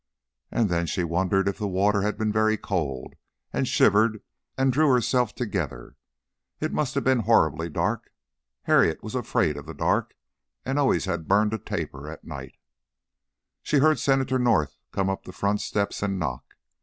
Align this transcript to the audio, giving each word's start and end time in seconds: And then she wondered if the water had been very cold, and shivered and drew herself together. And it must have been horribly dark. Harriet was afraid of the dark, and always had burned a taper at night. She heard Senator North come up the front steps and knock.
And 0.49 0.67
then 0.67 0.87
she 0.87 1.03
wondered 1.03 1.47
if 1.47 1.59
the 1.59 1.67
water 1.67 2.01
had 2.01 2.17
been 2.17 2.31
very 2.31 2.57
cold, 2.57 3.13
and 3.53 3.67
shivered 3.67 4.23
and 4.57 4.73
drew 4.73 4.89
herself 4.91 5.35
together. 5.35 5.95
And 6.59 6.71
it 6.71 6.73
must 6.73 6.95
have 6.95 7.03
been 7.03 7.19
horribly 7.19 7.69
dark. 7.69 8.11
Harriet 8.63 9.03
was 9.03 9.13
afraid 9.13 9.57
of 9.57 9.67
the 9.67 9.75
dark, 9.75 10.15
and 10.65 10.79
always 10.79 11.05
had 11.05 11.27
burned 11.27 11.53
a 11.53 11.59
taper 11.59 12.09
at 12.09 12.23
night. 12.23 12.55
She 13.61 13.77
heard 13.77 13.99
Senator 13.99 14.39
North 14.39 14.75
come 14.91 15.07
up 15.07 15.25
the 15.25 15.31
front 15.31 15.61
steps 15.61 16.01
and 16.01 16.17
knock. 16.17 16.55